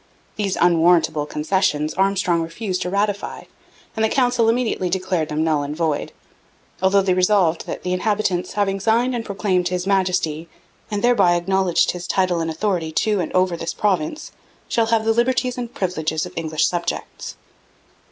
[0.35, 3.43] These 'unwarrantable concessions' Armstrong refused to ratify;
[3.95, 6.11] and the Council immediately declared them null and void,
[6.81, 8.53] although they resolved that 'the inhabitants...
[8.53, 10.49] having signed and proclaimed His Majesty
[10.89, 14.31] and thereby acknowledged his title and authority to and over this Province,
[14.67, 17.35] shall have the liberties and privileges of English subjects.'